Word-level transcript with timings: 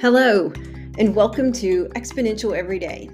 Hello, 0.00 0.52
and 0.96 1.12
welcome 1.12 1.50
to 1.54 1.86
Exponential 1.96 2.56
Everyday, 2.56 3.06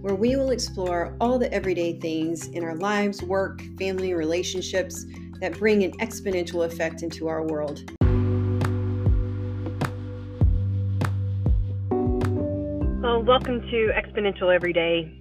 where 0.00 0.14
we 0.14 0.36
will 0.36 0.52
explore 0.52 1.14
all 1.20 1.38
the 1.38 1.52
everyday 1.52 2.00
things 2.00 2.46
in 2.46 2.64
our 2.64 2.74
lives, 2.76 3.22
work, 3.22 3.60
family, 3.78 4.14
relationships 4.14 5.04
that 5.42 5.58
bring 5.58 5.84
an 5.84 5.92
exponential 5.98 6.64
effect 6.64 7.02
into 7.02 7.28
our 7.28 7.46
world. 7.46 7.82
Well, 13.02 13.22
welcome 13.22 13.60
to 13.60 13.92
Exponential 13.94 14.50
Everyday. 14.54 15.14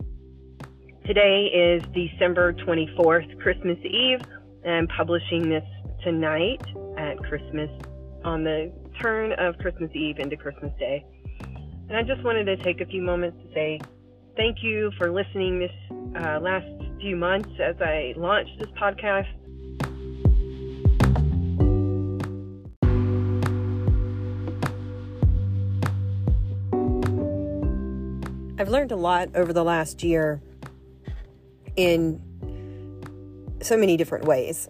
Today 1.05 1.47
is 1.47 1.83
December 1.93 2.54
24th, 2.54 3.41
Christmas 3.41 3.77
Eve. 3.83 4.21
And 4.63 4.73
I'm 4.73 4.88
publishing 4.88 5.49
this 5.49 5.65
tonight 6.01 6.61
at 6.97 7.17
Christmas 7.17 7.70
on 8.23 8.45
the 8.45 8.72
turn 9.02 9.34
of 9.34 9.58
Christmas 9.58 9.91
Eve 9.94 10.20
into 10.20 10.38
Christmas 10.38 10.71
Day. 10.80 11.05
And 11.88 11.98
I 11.98 12.03
just 12.03 12.23
wanted 12.23 12.45
to 12.45 12.58
take 12.58 12.81
a 12.81 12.85
few 12.85 13.02
moments 13.02 13.38
to 13.44 13.53
say 13.53 13.80
thank 14.35 14.63
you 14.63 14.91
for 14.98 15.12
listening 15.12 15.59
this 15.59 15.72
uh, 16.22 16.39
last 16.39 16.67
few 16.99 17.16
months 17.16 17.49
as 17.59 17.75
I 17.81 18.13
launched 18.16 18.59
this 18.59 18.70
podcast. 18.80 19.27
I've 28.59 28.70
learned 28.70 28.91
a 28.91 28.97
lot 28.97 29.30
over 29.36 29.53
the 29.53 29.63
last 29.63 30.03
year 30.03 30.41
in 31.77 32.22
so 33.61 33.77
many 33.77 33.95
different 33.97 34.25
ways. 34.25 34.67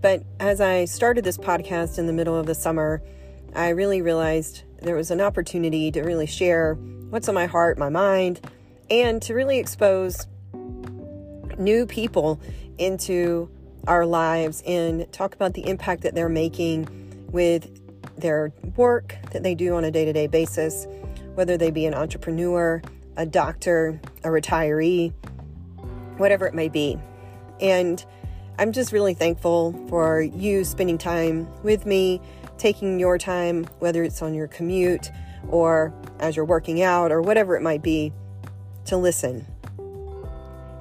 But 0.00 0.24
as 0.40 0.60
I 0.60 0.86
started 0.86 1.24
this 1.24 1.36
podcast 1.36 1.98
in 1.98 2.06
the 2.06 2.12
middle 2.12 2.36
of 2.36 2.46
the 2.46 2.54
summer, 2.54 3.02
I 3.54 3.70
really 3.70 4.02
realized 4.02 4.62
there 4.82 4.94
was 4.94 5.10
an 5.10 5.20
opportunity 5.20 5.90
to 5.92 6.02
really 6.02 6.26
share 6.26 6.74
what's 7.10 7.28
on 7.28 7.34
my 7.34 7.46
heart, 7.46 7.78
my 7.78 7.88
mind, 7.88 8.40
and 8.90 9.20
to 9.22 9.34
really 9.34 9.58
expose 9.58 10.26
new 11.58 11.86
people 11.86 12.40
into 12.78 13.50
our 13.86 14.06
lives 14.06 14.62
and 14.66 15.10
talk 15.12 15.34
about 15.34 15.54
the 15.54 15.66
impact 15.66 16.02
that 16.02 16.14
they're 16.14 16.28
making 16.28 16.88
with 17.32 17.68
their 18.16 18.52
work 18.76 19.16
that 19.32 19.42
they 19.42 19.54
do 19.54 19.74
on 19.74 19.84
a 19.84 19.90
day 19.90 20.04
to 20.04 20.12
day 20.12 20.26
basis, 20.26 20.86
whether 21.34 21.56
they 21.56 21.70
be 21.70 21.86
an 21.86 21.94
entrepreneur, 21.94 22.80
a 23.16 23.26
doctor, 23.26 24.00
a 24.24 24.28
retiree, 24.28 25.12
whatever 26.16 26.46
it 26.46 26.54
may 26.54 26.68
be. 26.68 26.98
And 27.60 28.04
I'm 28.58 28.72
just 28.72 28.92
really 28.92 29.14
thankful 29.14 29.72
for 29.88 30.20
you 30.20 30.64
spending 30.64 30.98
time 30.98 31.48
with 31.62 31.86
me, 31.86 32.20
taking 32.60 33.00
your 33.00 33.16
time, 33.16 33.64
whether 33.78 34.04
it's 34.04 34.20
on 34.20 34.34
your 34.34 34.46
commute 34.46 35.10
or 35.48 35.92
as 36.20 36.36
you're 36.36 36.44
working 36.44 36.82
out 36.82 37.10
or 37.10 37.22
whatever 37.22 37.56
it 37.56 37.62
might 37.62 37.82
be, 37.82 38.12
to 38.84 38.96
listen. 38.96 39.46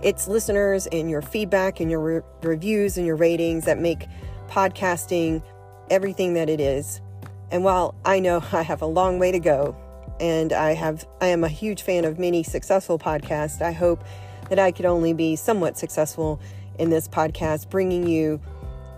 It's 0.03 0.27
listeners 0.27 0.87
and 0.87 1.09
your 1.09 1.21
feedback 1.21 1.79
and 1.79 1.89
your 1.89 1.99
re- 1.99 2.21
reviews 2.43 2.97
and 2.97 3.07
your 3.07 3.15
ratings 3.15 3.65
that 3.65 3.79
make 3.79 4.07
podcasting 4.49 5.41
everything 5.89 6.33
that 6.33 6.49
it 6.49 6.59
is. 6.59 7.01
And 7.49 7.63
while 7.63 7.95
I 8.05 8.19
know 8.19 8.43
I 8.51 8.61
have 8.61 8.81
a 8.81 8.85
long 8.85 9.17
way 9.17 9.31
to 9.31 9.39
go, 9.39 9.75
and 10.19 10.51
I 10.51 10.73
have 10.73 11.07
I 11.21 11.27
am 11.27 11.45
a 11.45 11.49
huge 11.49 11.81
fan 11.81 12.03
of 12.03 12.19
many 12.19 12.43
successful 12.43 12.99
podcasts, 12.99 13.61
I 13.61 13.71
hope 13.71 14.03
that 14.49 14.59
I 14.59 14.71
could 14.71 14.85
only 14.85 15.13
be 15.13 15.37
somewhat 15.37 15.77
successful 15.77 16.41
in 16.77 16.89
this 16.89 17.07
podcast, 17.07 17.69
bringing 17.69 18.05
you 18.05 18.41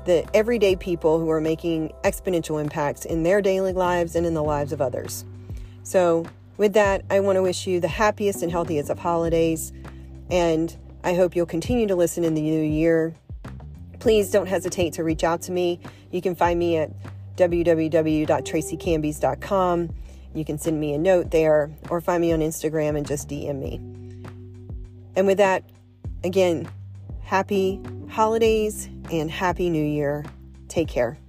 the 0.06 0.26
everyday 0.36 0.76
people 0.76 1.20
who 1.20 1.30
are 1.30 1.42
making 1.42 1.94
exponential 2.04 2.62
impacts 2.62 3.06
in 3.06 3.24
their 3.24 3.42
daily 3.42 3.74
lives 3.74 4.16
and 4.16 4.26
in 4.26 4.34
the 4.34 4.44
lives 4.44 4.74
of 4.74 4.82
others. 4.82 5.24
So, 5.84 6.26
with 6.58 6.74
that, 6.74 7.06
I 7.10 7.22
want 7.22 7.38
to 7.38 7.42
wish 7.42 7.66
you 7.66 7.80
the 7.80 7.88
happiest 7.88 8.44
and 8.44 8.52
healthiest 8.52 8.90
of 8.90 9.00
holidays, 9.00 9.72
and 10.30 10.76
I 11.04 11.16
hope 11.16 11.36
you'll 11.36 11.48
continue 11.48 11.88
to 11.88 11.96
listen 11.96 12.24
in 12.24 12.36
the 12.36 12.42
new 12.42 12.62
year. 12.62 13.16
Please 14.00 14.30
don't 14.32 14.48
hesitate 14.48 14.94
to 14.94 15.04
reach 15.04 15.24
out 15.24 15.42
to 15.44 15.52
me. 15.52 15.80
You 16.12 16.22
can 16.22 16.36
find 16.36 16.60
me 16.60 16.78
at 16.78 16.92
www.tracycambies.com. 17.38 19.96
You 20.34 20.46
can 20.46 20.58
send 20.58 20.80
me 20.80 20.94
a 20.94 20.98
note 20.98 21.30
there 21.32 21.70
or 21.90 22.00
find 22.02 22.22
me 22.22 22.32
on 22.32 22.40
Instagram 22.40 22.96
and 22.98 23.06
just 23.06 23.28
DM 23.28 23.60
me. 23.60 23.82
And 25.16 25.28
with 25.28 25.40
that, 25.40 25.66
again, 26.24 26.70
happy 27.24 27.82
holidays 28.10 28.88
and 29.12 29.30
happy 29.30 29.70
new 29.70 29.84
year. 29.84 30.26
Take 30.68 30.88
care. 30.88 31.21